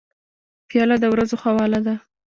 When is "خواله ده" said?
1.41-1.95